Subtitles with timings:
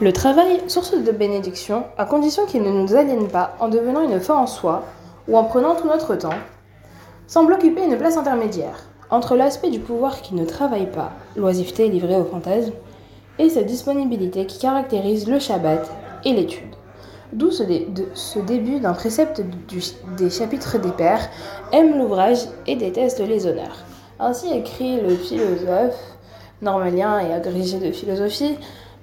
[0.00, 4.20] Le travail, source de bénédiction, à condition qu'il ne nous aliène pas en devenant une
[4.20, 4.84] fin en soi
[5.26, 6.38] ou en prenant tout notre temps,
[7.26, 8.78] semble occuper une place intermédiaire
[9.10, 12.70] entre l'aspect du pouvoir qui ne travaille pas, l'oisiveté livrée au fantasme,
[13.40, 15.90] et sa disponibilité qui caractérise le Shabbat
[16.24, 16.76] et l'étude.
[17.32, 19.42] D'où ce, début d'un précepte
[20.16, 21.28] des chapitres des Pères
[21.72, 23.84] aime l'ouvrage et déteste les honneurs.
[24.20, 25.98] Ainsi écrit le philosophe
[26.62, 28.56] normalien et agrégé de philosophie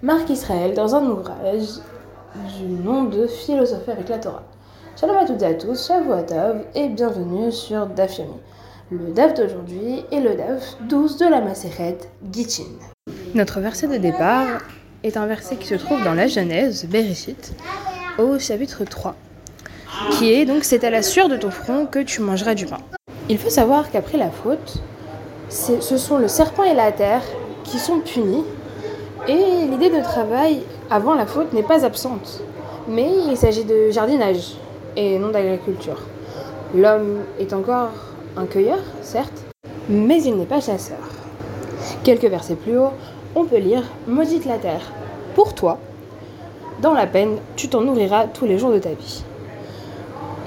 [0.03, 1.79] Marc Israël dans un ouvrage
[2.57, 4.43] du nom de Philosophie avec la Torah.
[4.99, 6.25] Shalom à toutes et à tous, Shavuot
[6.75, 8.33] et bienvenue sur Daf Yomi.
[8.91, 11.97] Le Daf d'aujourd'hui est le Daf 12 de la Maseret
[12.29, 12.63] Gittin.
[13.33, 14.59] Notre verset de départ
[15.03, 17.53] est un verset qui se trouve dans la Genèse, Bereshit,
[18.19, 19.15] au chapitre 3,
[20.11, 22.79] qui est donc c'est à la sueur de ton front que tu mangeras du pain.
[23.29, 24.83] Il faut savoir qu'après la faute,
[25.47, 27.23] ce sont le serpent et la terre
[27.63, 28.43] qui sont punis,
[29.27, 32.41] et l'idée de travail avant la faute n'est pas absente,
[32.87, 34.55] mais il s'agit de jardinage
[34.95, 35.99] et non d'agriculture.
[36.75, 37.89] L'homme est encore
[38.37, 39.43] un cueilleur, certes,
[39.89, 40.99] mais il n'est pas chasseur.
[42.03, 42.91] Quelques versets plus haut,
[43.35, 44.91] on peut lire Maudite la terre,
[45.33, 45.79] pour toi,
[46.81, 49.23] dans la peine, tu t'en nourriras tous les jours de ta vie.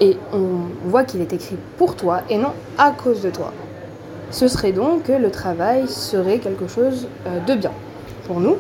[0.01, 3.53] Et on voit qu'il est écrit pour toi et non à cause de toi.
[4.31, 7.73] Ce serait donc que le travail serait quelque chose euh, de bien
[8.29, 8.57] pour nous.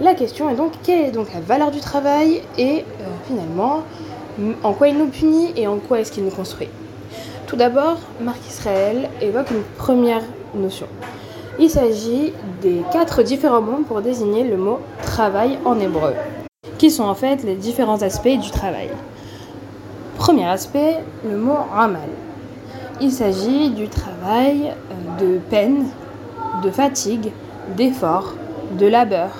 [0.00, 3.82] La question est donc quelle est donc la valeur du travail et euh, finalement
[4.62, 6.68] en quoi il nous punit et en quoi est-ce qu'il nous construit?
[7.46, 10.22] Tout d'abord, Marc Israël évoque une première
[10.54, 10.86] notion.
[11.58, 16.12] Il s'agit des quatre différents mots pour désigner le mot travail en hébreu
[16.78, 18.88] qui sont en fait les différents aspects du travail.
[20.16, 22.08] Premier aspect, le mot ramal.
[23.00, 25.86] Il s'agit du travail euh, de peine,
[26.62, 27.32] de fatigue,
[27.76, 28.34] d'effort,
[28.72, 29.30] de labeur.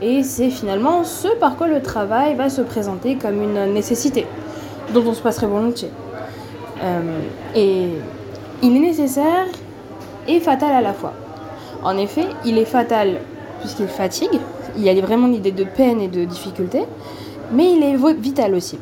[0.00, 4.26] Et c'est finalement ce par quoi le travail va se présenter comme une nécessité,
[4.92, 5.90] dont on se passerait volontiers.
[6.82, 7.20] Euh,
[7.54, 7.88] et
[8.62, 9.46] il est nécessaire
[10.26, 11.12] et fatal à la fois.
[11.84, 13.20] En effet, il est fatal
[13.60, 14.40] puisqu'il fatigue,
[14.76, 16.82] il y a vraiment l'idée de peine et de difficulté,
[17.52, 18.78] mais il est vital aussi.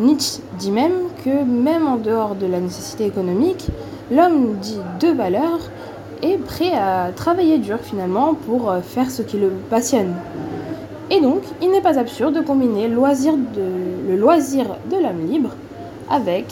[0.00, 3.66] Nietzsche dit même que même en dehors de la nécessité économique,
[4.10, 5.58] l'homme dit de valeur
[6.22, 10.14] est prêt à travailler dur finalement pour euh, faire ce qui le passionne.
[11.10, 15.50] Et donc, il n'est pas absurde de combiner le loisir de, l'âme libre
[16.10, 16.46] avec,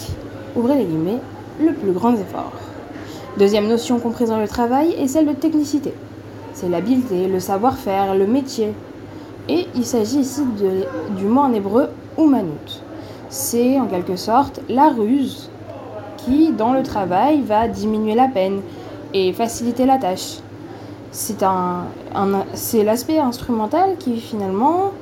[0.56, 1.20] ouvrez les guillemets,
[1.60, 2.52] le plus grand effort.
[3.38, 5.94] Deuxième notion comprise dans le travail est celle de technicité
[6.54, 8.72] c'est l'habileté, le savoir-faire, le métier.
[9.48, 10.42] Et il s'agit ici
[11.16, 12.82] du mot en hébreu umanut.
[13.28, 15.50] C'est en quelque sorte la ruse
[16.18, 18.60] qui, dans le travail, va diminuer la peine
[19.14, 20.38] et faciliter la tâche.
[21.10, 24.92] C'est l'aspect instrumental qui finalement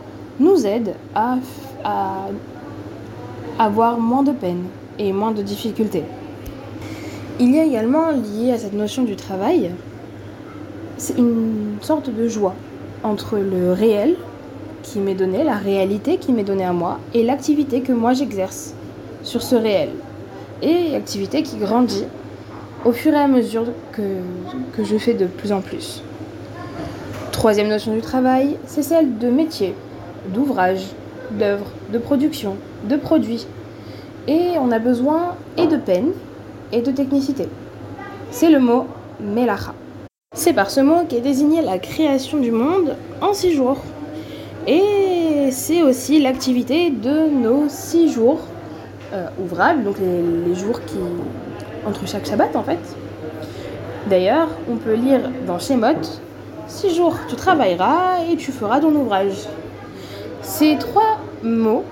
[0.40, 1.36] nous aide à,
[1.84, 2.26] à
[3.58, 4.64] avoir moins de peine
[4.98, 6.04] et moins de difficultés.
[7.38, 9.70] Il y a également lié à cette notion du travail
[11.00, 12.54] c'est une sorte de joie
[13.02, 14.16] entre le réel
[14.82, 18.74] qui m'est donné, la réalité qui m'est donnée à moi, et l'activité que moi j'exerce
[19.22, 19.88] sur ce réel.
[20.60, 22.04] Et activité qui grandit
[22.84, 24.02] au fur et à mesure que,
[24.82, 26.02] je fais de plus en plus.
[27.32, 29.74] Troisième notion du travail, c'est celle de métier,
[30.28, 30.86] d'ouvrage,
[31.32, 33.46] d'œuvre, de production, de produits.
[34.26, 36.10] Et on a besoin et de peine
[36.72, 37.48] et de technicité.
[38.30, 38.86] C'est le mot
[39.20, 39.74] melacha.
[40.34, 43.78] C'est par ce mot qu'est désignée la création du monde en six jours.
[44.66, 48.40] Et c'est aussi l'activité de nos six jours
[49.12, 50.98] euh, ouvrables, donc les, jours qui.
[51.86, 52.78] Entre chaque Shabbat en fait.
[54.08, 56.00] D'ailleurs, on peut lire dans Shemot
[56.66, 59.48] Six jours tu travailleras et tu feras ton ouvrage.
[60.42, 61.84] Ces trois mots,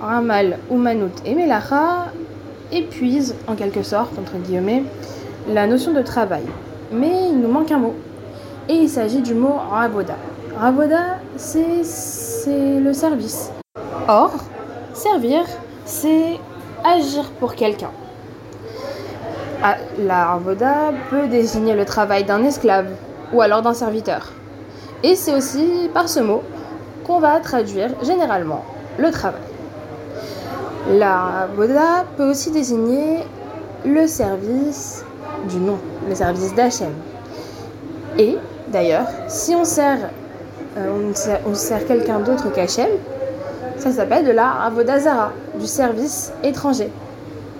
[0.00, 2.12] Ramal, Umanut et Melacha,
[2.72, 4.82] épuisent en quelque sorte, entre guillemets,
[5.48, 6.42] la notion de travail
[6.92, 7.94] mais il nous manque un mot.
[8.68, 10.16] Et il s'agit du mot ravoda.
[10.56, 13.50] Ravoda, c'est le service.
[14.08, 14.32] Or,
[14.92, 15.44] servir,
[15.84, 16.38] c'est
[16.84, 17.90] agir pour quelqu'un.
[19.60, 22.86] Ah, la ravoda peut désigner le travail d'un esclave
[23.32, 24.32] ou alors d'un serviteur.
[25.02, 26.42] Et c'est aussi par ce mot
[27.04, 28.64] qu'on va traduire généralement
[28.98, 29.40] le travail.
[30.90, 33.24] La ravoda peut aussi désigner
[33.84, 35.04] le service
[35.48, 35.78] du nom,
[36.08, 36.92] le service d'Hachem.
[38.16, 38.36] Et
[38.68, 39.98] d'ailleurs, si on sert,
[40.76, 41.12] euh,
[41.88, 42.90] quelqu'un d'autre qu'Hachem,
[43.76, 46.90] ça s'appelle de la avodazara, du service étranger.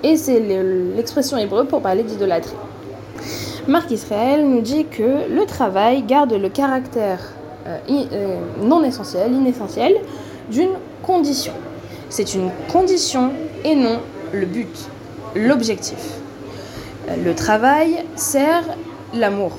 [0.02, 2.56] Et c'est l'expression hébreu pour parler d'idolâtrie.
[3.66, 7.20] Marc Israël nous dit que le travail garde le caractère
[7.66, 9.96] euh, euh, non essentiel, inessentiel,
[10.50, 10.70] d'une
[11.02, 11.52] condition.
[12.08, 13.30] C'est une condition
[13.64, 13.98] et non
[14.32, 14.88] le but,
[15.34, 16.20] l'objectif.
[17.24, 18.64] Le travail sert
[19.14, 19.58] l'amour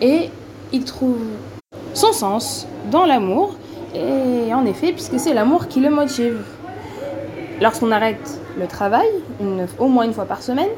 [0.00, 0.30] et
[0.72, 1.18] il trouve
[1.94, 3.56] son sens dans l'amour
[3.94, 6.38] et en effet puisque c'est l'amour qui le motive.
[7.62, 9.06] Lorsqu'on arrête le travail,
[9.78, 10.70] au moins une fois par semaine,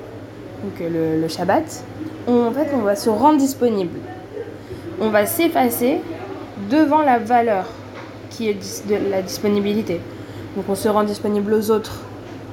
[0.63, 1.83] donc le, le Shabbat,
[2.29, 3.99] on, en fait on va se rendre disponible.
[5.01, 6.03] On va s'effacer
[6.71, 7.65] devant la valeur
[8.29, 8.59] qui est
[9.11, 9.99] la disponibilité.
[10.57, 12.03] Donc on se rend disponible aux autres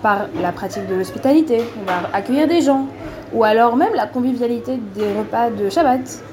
[0.02, 2.88] par la pratique de l'hospitalité, on va accueillir des gens,
[3.34, 6.24] ou alors même la convivialité des repas de Shabbat.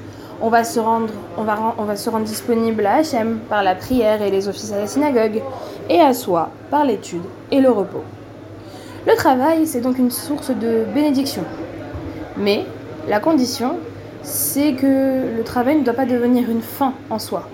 [0.41, 3.75] On va se rendre, on va, on va se rendre disponible à Hachem par la
[3.75, 5.41] prière et les offices à la synagogue,
[5.89, 8.03] et à soi par l'étude et le repos.
[9.07, 11.43] Le travail, c'est donc une source de bénédiction.
[12.37, 12.65] Mais
[13.07, 13.77] la condition,
[14.21, 17.47] c'est que le travail ne doit pas devenir une fin en soi,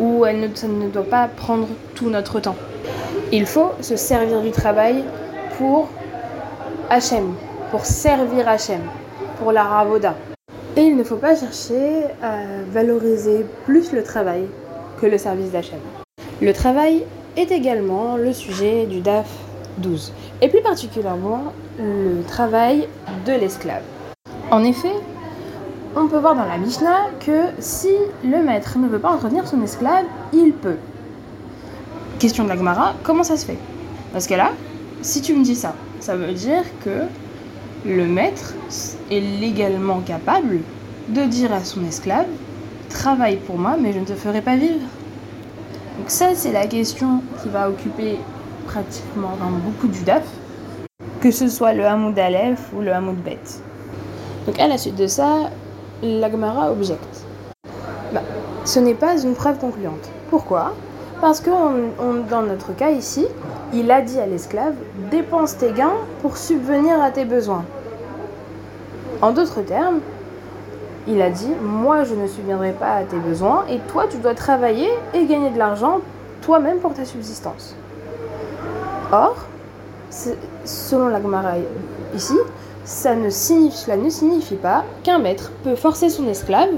[0.00, 2.56] ou elle ne, ça ne doit pas prendre tout notre temps.
[3.32, 5.04] Il faut se servir du travail
[5.58, 5.88] pour
[6.88, 7.34] Hachem,
[7.70, 8.80] pour servir Hachem,
[9.38, 10.14] pour la Ravoda.
[10.76, 12.36] Et il ne faut pas chercher à
[12.70, 14.44] valoriser plus le travail
[15.00, 15.80] que le service d'Hachem.
[16.40, 17.02] Le travail
[17.36, 19.28] est également le sujet du DAF
[19.78, 22.88] 12, et plus particulièrement le travail
[23.26, 23.82] de l'esclave.
[24.50, 24.94] En effet,
[25.96, 27.90] on peut voir dans la Mishnah que si
[28.24, 30.76] le maître ne veut pas entretenir son esclave, il peut.
[32.18, 33.58] Question de la Gemara, comment ça se fait?
[34.12, 34.50] Parce que là,
[35.02, 37.02] si tu me dis ça, ça veut dire que
[37.86, 38.54] le maître
[39.10, 40.60] est légalement capable
[41.08, 42.26] de dire à son esclave
[42.88, 44.80] Travaille pour moi, mais je ne te ferai pas vivre.
[46.08, 48.18] Donc, ça, c'est la question qui va occuper
[48.66, 50.22] pratiquement beaucoup du DAF,
[51.20, 53.38] que ce soit le Hamoud Aleph ou le Hamoud Bet.
[54.46, 55.50] Donc, à la suite de ça,
[56.02, 57.26] l'Agmara objecte.
[58.14, 58.22] Bah,
[58.64, 60.08] ce n'est pas une preuve concluante.
[60.30, 60.72] Pourquoi?
[61.20, 63.26] Parce que dans notre cas ici,
[63.74, 64.76] il a dit à l'esclave
[65.10, 67.66] dépense tes gains pour subvenir à tes besoins.
[69.20, 70.00] En d'autres termes,
[71.08, 74.34] il a dit moi je ne subviendrai pas à tes besoins et toi tu dois
[74.34, 76.00] travailler et gagner de l'argent
[76.42, 77.74] toi-même pour ta subsistance.
[79.10, 79.36] Or,
[80.64, 81.54] selon la Gemara
[82.14, 82.36] ici,
[82.84, 86.70] ça ne signifie, cela ne signifie pas qu'un maître peut forcer son esclave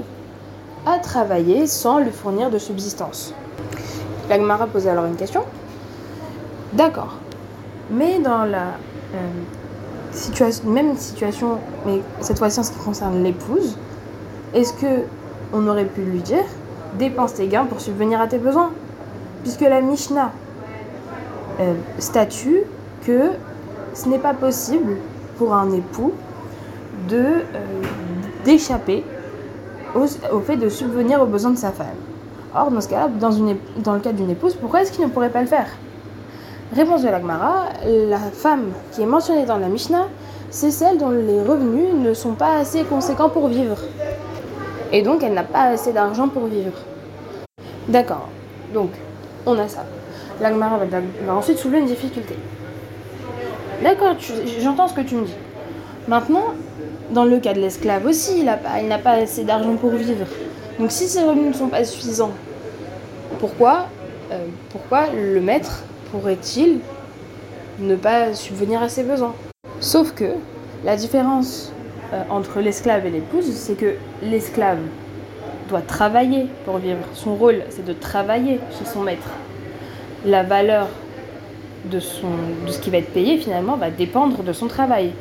[0.85, 3.33] à travailler sans lui fournir de subsistance.
[4.29, 5.43] La Gemara posait alors une question.
[6.73, 7.17] D'accord.
[7.89, 8.67] Mais dans la
[9.13, 13.77] euh, même situation, mais cette fois-ci en ce qui concerne l'épouse,
[14.53, 15.03] est-ce que
[15.53, 16.43] on aurait pu lui dire
[16.97, 18.71] dépense tes gains pour subvenir à tes besoins?
[19.43, 20.31] Puisque la Mishnah
[21.59, 22.63] euh, statue
[23.05, 23.31] que
[23.93, 24.97] ce n'est pas possible
[25.37, 26.13] pour un époux
[27.11, 27.41] euh,
[28.45, 29.03] d'échapper
[29.95, 31.87] au, fait de subvenir aux besoins de sa femme.
[32.55, 35.47] Or, dans ce cas-là, le cas d'une épouse, pourquoi est-ce qu'il ne pourrait pas le
[35.47, 35.67] faire?
[36.75, 40.07] Réponse de l'Agmara, la femme qui est mentionnée dans la Mishnah,
[40.49, 43.77] c'est celle dont les revenus ne sont pas assez conséquents pour vivre.
[44.91, 46.73] Et donc, elle n'a pas assez d'argent pour vivre.
[47.87, 48.27] D'accord.
[48.73, 48.91] Donc,
[49.45, 49.85] on a ça.
[50.41, 50.85] L'Agmara va,
[51.25, 52.35] va ensuite soulever une difficulté.
[53.83, 54.15] D'accord,
[54.59, 55.33] j'entends ce que tu me dis.
[56.07, 56.53] Maintenant,
[57.11, 60.25] dans le cas de l'esclave aussi, il n'a pas, pas assez d'argent pour vivre.
[60.79, 62.31] Donc si ses revenus ne sont pas suffisants,
[63.39, 63.87] pourquoi,
[64.31, 66.79] euh, pourquoi le maître pourrait-il
[67.79, 69.33] ne pas subvenir à ses besoins?
[69.79, 70.33] Sauf que
[70.83, 71.71] la différence
[72.13, 74.79] euh, entre l'esclave et l'épouse, c'est que l'esclave
[75.69, 77.05] doit travailler pour vivre.
[77.13, 79.29] Son rôle, c'est de travailler chez son maître.
[80.25, 80.89] La valeur
[81.85, 85.11] de, ce qui va être payé, finalement, va dépendre de son travail.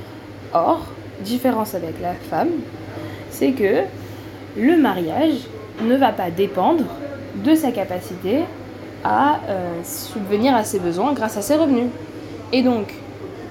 [0.52, 0.86] Or,
[1.20, 2.50] différence avec la femme,
[3.30, 3.84] c'est que
[4.56, 5.36] le mariage
[5.82, 6.84] ne va pas dépendre
[7.36, 8.40] de sa capacité
[9.04, 11.88] à euh, subvenir à ses besoins grâce à ses revenus.
[12.52, 12.92] Et donc,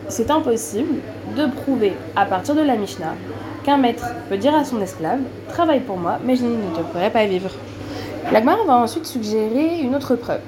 [0.10, 0.96] c'est impossible
[1.38, 3.14] de prouver à partir de la Mishnah
[3.64, 7.12] qu'un maître peut dire à son esclave Travaille pour moi, mais je ne te pourrai
[7.12, 7.52] pas vivre.
[8.32, 10.42] L'Agmar va ensuite suggérer une autre preuve,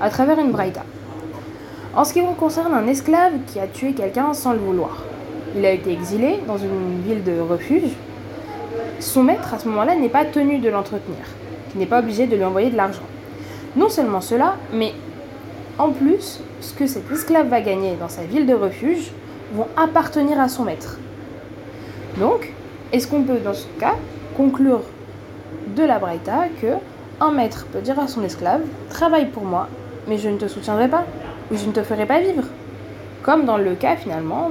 [0.00, 0.82] à travers une braïta.
[1.96, 5.02] En ce qui concerne un esclave qui a tué quelqu'un sans le vouloir,
[5.56, 7.90] il a été exilé dans une ville de refuge.
[9.00, 11.24] Son maître, à ce moment-là, n'est pas tenu de l'entretenir,
[11.74, 13.02] n'est pas obligé de lui envoyer de l'argent.
[13.76, 14.92] Non seulement cela, mais
[15.78, 19.12] en plus, ce que cet esclave va gagner dans sa ville de refuge
[19.54, 20.98] vont appartenir à son maître.
[22.18, 22.52] Donc,
[22.92, 23.94] est-ce qu'on peut, dans ce cas,
[24.36, 24.82] conclure
[25.76, 26.74] de la Braïta que
[27.20, 29.68] un maître peut dire à son esclave Travaille pour moi,
[30.08, 31.04] mais je ne te soutiendrai pas,
[31.50, 32.44] ou je ne te ferai pas vivre
[33.22, 34.50] Comme dans le cas finalement,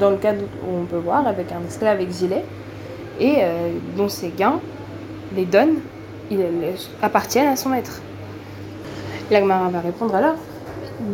[0.00, 2.38] dans le cas où on peut voir avec un esclave exilé,
[3.20, 4.60] et euh, dont ses gains,
[5.36, 5.76] les donne,
[6.30, 6.40] ils
[7.00, 8.00] appartiennent à son maître.
[9.30, 10.34] L'Agmara va répondre alors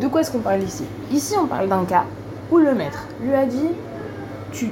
[0.00, 0.84] de quoi est-ce qu'on parle ici?
[1.12, 2.04] Ici, on parle d'un cas
[2.50, 3.68] où le maître lui a dit
[4.52, 4.70] tu,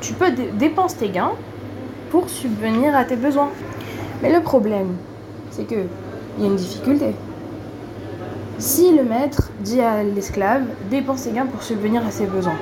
[0.00, 1.32] tu peux dépenser tes gains
[2.10, 3.48] pour subvenir à tes besoins.
[4.22, 4.96] Mais le problème,
[5.50, 5.86] c'est que
[6.36, 7.14] il y a une difficulté.
[8.58, 12.58] Si le maître dit à l'esclave dépense tes gains pour subvenir à ses besoins,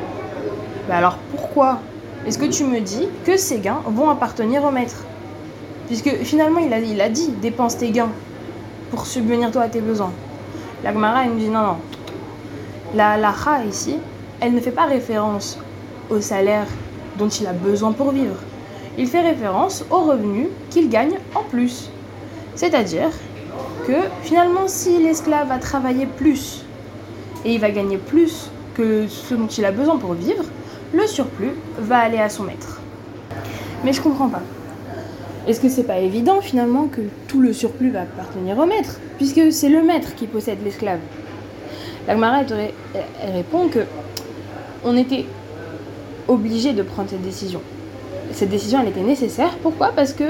[0.88, 1.80] bah alors pourquoi?
[2.26, 5.04] Est-ce que tu me dis que ces gains vont appartenir au maître?
[5.86, 8.10] Puisque finalement il a dit dépense tes gains
[8.90, 10.12] pour subvenir toi à tes besoins.
[10.82, 11.76] La Gemara elle me dit non non.
[12.94, 13.96] La lacha ici,
[14.40, 15.58] elle ne fait pas référence
[16.10, 16.66] au salaire
[17.18, 18.36] dont il a besoin pour vivre.
[18.96, 21.90] Il fait référence aux revenus qu'il gagne en plus.
[22.54, 23.10] C'est-à-dire
[23.86, 26.64] que finalement si l'esclave a travaillé plus
[27.44, 30.44] et il va gagner plus que ce dont il a besoin pour vivre,
[30.92, 32.80] le surplus va aller à son maître.
[33.84, 34.42] Mais je comprends pas.
[35.48, 39.50] Est-ce que c'est pas évident finalement que tout le surplus va appartenir au maître, puisque
[39.50, 40.98] c'est le maître qui possède l'esclave?
[42.06, 43.80] La elle répond que
[44.84, 45.24] on était
[46.28, 47.62] obligé de prendre cette décision.
[48.30, 49.56] Cette décision, elle était nécessaire.
[49.62, 49.92] Pourquoi?
[49.96, 50.24] Parce que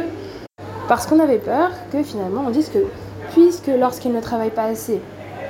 [0.87, 2.79] parce qu'on avait peur que finalement on dise que
[3.33, 5.01] puisque lorsqu'il ne travaille pas assez,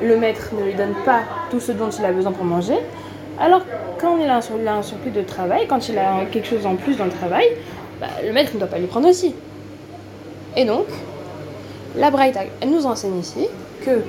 [0.03, 1.21] le maître ne lui donne pas
[1.51, 2.79] tout ce dont il a besoin pour manger,
[3.39, 3.61] alors
[4.01, 7.05] quand il a un, surplus de travail, quand il a quelque chose en plus dans
[7.05, 7.45] le travail,
[8.01, 9.35] bah, le maître ne doit pas lui prendre aussi.
[10.59, 10.87] Et donc,
[11.95, 13.47] la Braïta, nous enseigne ici
[13.87, 14.03] que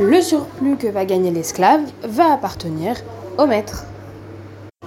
[0.00, 2.96] le surplus que va gagner l'esclave va appartenir
[3.38, 3.84] au maître.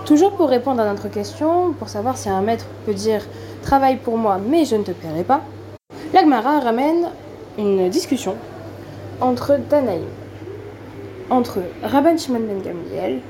[0.05, 3.21] Toujours pour répondre à notre question, pour savoir si un maître peut dire
[3.61, 5.39] travaille pour moi mais je ne te paierai pas,
[6.13, 7.07] l'Agmara ramène
[7.57, 8.35] une discussion
[9.21, 10.03] entre Tanaïm,
[11.29, 13.21] entre Rabban Shimon ben Gamliel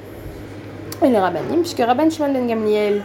[1.03, 3.03] et les Rabbanim, puisque Rabban Shimon ben Gamliel,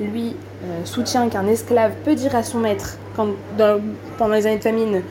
[0.00, 3.28] lui, euh, soutient qu'un esclave peut dire à son maître, quand,
[4.16, 5.02] pendant les années de famine,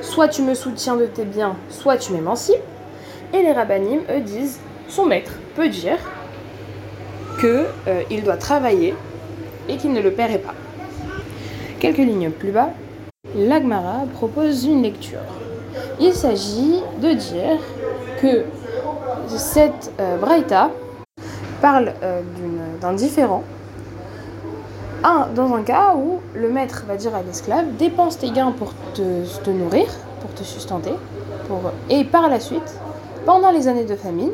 [0.00, 2.56] soit tu me soutiens de tes biens, soit tu m'émancipes.
[3.32, 5.98] Et les Rabbanim, eux, disent, son maître peut dire
[7.38, 8.94] qu'il euh, doit travailler
[9.68, 10.54] et qu'il ne le paierait pas.
[11.78, 12.70] Quelques lignes plus bas,
[13.36, 15.20] l'Agmara propose une lecture.
[16.00, 17.58] Il s'agit de dire
[18.20, 18.44] que
[19.28, 20.70] cette euh, Braïta
[21.60, 22.20] parle euh,
[22.80, 23.44] d'un différent.
[25.02, 28.72] Un, dans un cas où le maître va dire à l'esclave dépense tes gains pour
[28.94, 29.86] te, nourrir,
[30.20, 30.92] pour te sustenter,
[31.88, 32.78] et par la suite,
[33.24, 34.30] pendant les années de famine,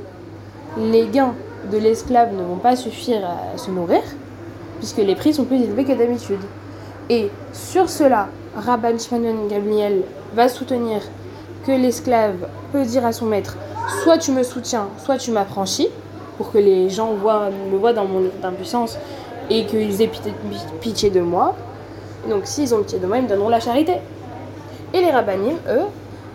[0.77, 1.35] les gains
[1.71, 4.03] de l'esclave ne vont pas suffire à se nourrir,
[4.79, 6.41] puisque les prix sont plus élevés que d'habitude.
[7.09, 10.03] Et sur cela, Rabban Shimon Gabriel
[10.35, 11.01] va soutenir
[11.65, 13.57] que l'esclave peut dire à son maître
[14.03, 15.89] soit tu me soutiens, soit tu m'affranchis,
[16.37, 18.99] pour que les gens voient, me voient dans mon impuissance
[19.51, 20.11] et qu'ils aient
[20.81, 21.55] pitié de moi.
[22.29, 23.95] Donc s'ils ont pitié de moi, ils me donneront la charité.
[24.93, 25.85] Et les rabbinim, eux,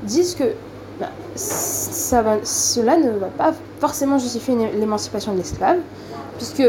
[0.04, 0.54] disent que
[1.00, 5.78] bah, ça cela ne va pas forcément justifier l'émancipation de l'esclave,
[6.38, 6.64] puisque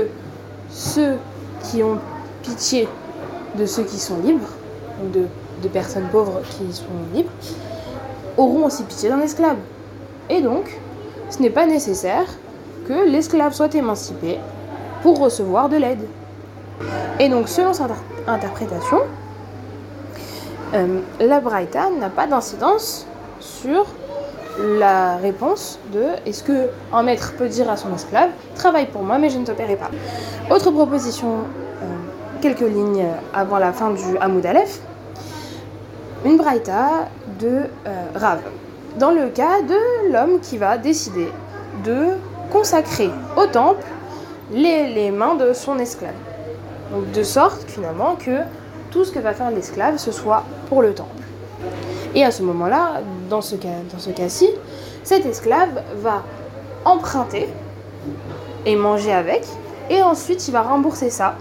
[0.70, 1.16] ceux
[1.64, 1.99] qui ont
[2.42, 2.88] pitié
[3.58, 4.49] de ceux qui sont libres,
[5.02, 6.84] ou de personnes pauvres qui sont
[7.14, 7.30] libres,
[8.37, 9.56] auront aussi pitié d'un esclave.
[10.30, 10.78] Et donc,
[11.30, 12.26] ce n'est pas nécessaire
[12.87, 14.38] que l'esclave soit émancipé
[15.02, 16.06] pour recevoir de l'aide.
[17.19, 17.91] Et donc, selon cette
[18.26, 18.99] interprétation,
[20.75, 23.07] euh, la Braïta n'a pas d'incidence
[23.41, 23.87] sur
[24.59, 29.19] la réponse de est-ce que un maître peut dire à son esclave travaille pour moi
[29.19, 29.91] mais je ne te paierai pas?
[30.50, 31.38] Autre proposition,
[31.83, 31.85] euh,
[32.41, 34.81] quelques lignes avant la fin du Hamoud Aleph,
[36.25, 37.09] une Braïta
[37.41, 38.41] de euh, Rav.
[38.99, 41.29] Dans le cas de l'homme qui va décider
[41.85, 42.17] de
[42.50, 43.87] consacrer au temple
[44.52, 46.12] les, mains de son esclave.
[46.92, 48.40] Donc de sorte finalement que
[48.90, 51.22] tout ce que va faire l'esclave, ce soit pour le temple.
[52.14, 54.49] Et à ce moment-là, dans ce, cas-ci,
[55.02, 56.22] cet esclave va
[56.84, 57.49] emprunter
[58.66, 59.44] et manger avec,
[59.88, 61.37] et ensuite il va rembourser ça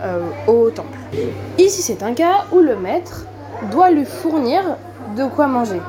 [0.00, 0.96] euh, au temple.
[1.58, 3.26] Ici c'est un cas où le maître
[3.72, 4.62] doit lui fournir
[5.16, 5.80] de quoi manger.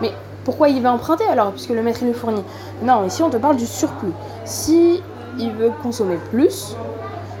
[0.00, 0.12] Mais
[0.44, 2.44] pourquoi il va emprunter alors, puisque le maître lui fournit?
[2.82, 4.12] Non, ici on te parle du surplus.
[4.46, 5.02] Si
[5.38, 6.74] il veut consommer plus,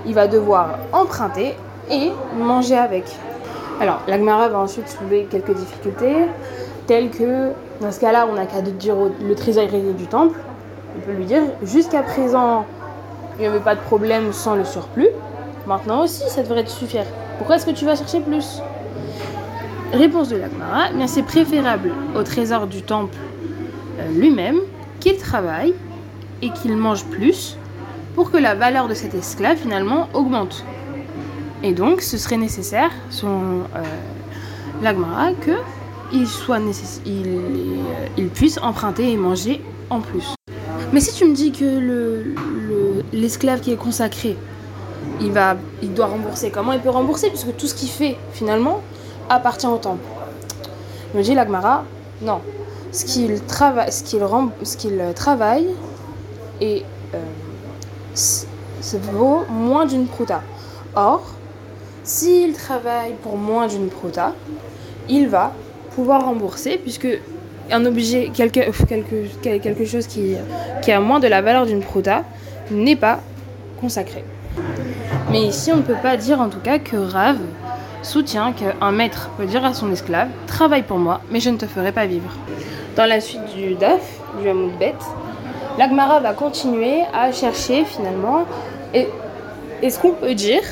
[0.06, 1.54] il va devoir emprunter
[1.90, 3.04] et manger avec.
[3.80, 6.26] Alors, l'Agmara va ensuite soulever quelques difficultés,
[6.86, 10.38] telles que, dans ce cas-là, on n'a qu'à dire le trésorier du temple,
[10.96, 12.66] on peut lui dire, jusqu'à présent,
[13.38, 15.08] il n'y avait pas de problème sans le surplus,
[15.66, 17.04] maintenant aussi, ça devrait te suffire.
[17.38, 18.60] Pourquoi est-ce que tu vas chercher plus?
[19.92, 23.16] Réponse de l'Agmara, bien c'est préférable au trésor du temple
[23.98, 24.58] euh, lui-même
[25.00, 25.74] qu'il travaille
[26.42, 27.56] et qu'il mange plus
[28.14, 30.64] pour que la valeur de cet esclave finalement augmente.
[31.62, 33.82] Et donc ce serait nécessaire, selon euh,
[34.82, 35.52] l'Agmara, que
[36.12, 36.26] il,
[38.30, 40.34] puisse emprunter et manger en plus.
[40.92, 42.22] Mais si tu me dis que le-
[42.68, 44.36] le- l'esclave qui est consacré,
[45.20, 47.28] il, va, il doit rembourser, comment il peut rembourser?
[47.28, 48.80] Puisque tout ce qu'il fait, finalement,
[49.28, 50.02] appartient au temple.
[51.14, 51.84] Me dit l'Agmara,
[52.22, 52.40] non.
[52.92, 53.40] Ce qu'il
[55.14, 55.68] travaille
[56.60, 56.82] et
[57.14, 57.18] euh,
[58.20, 60.42] ça vaut moins d'une prouta.
[60.94, 61.22] Or,
[62.04, 64.34] s'il travaille pour moins d'une prouta,
[65.08, 65.52] il va
[65.94, 67.08] pouvoir rembourser puisque
[67.70, 70.34] un objet, quelque, quelque, quel- quelque chose qui,
[70.82, 72.24] qui a moins de la valeur d'une prouta
[72.70, 73.20] n'est pas
[73.80, 74.24] consacré.
[75.30, 77.38] Mais ici, on ne peut pas dire en tout cas que Rav
[78.02, 81.66] soutient qu'un maître peut dire à son esclave Travaille pour moi, mais je ne te
[81.66, 82.30] ferai pas vivre.
[82.96, 84.00] Dans la suite du Daf,
[84.40, 84.94] du Hamoud Bet,
[85.78, 88.44] l'Agmara va continuer à chercher finalement
[89.82, 90.62] est-ce qu'on peut dire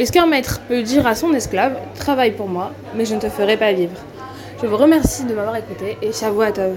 [0.00, 3.28] est-ce qu'un maître peut dire à son esclave Travaille pour moi, mais je ne te
[3.28, 3.92] ferai pas vivre
[4.62, 6.76] Je vous remercie de m'avoir écouté et Shavuot Tov.